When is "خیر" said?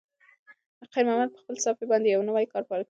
0.93-1.03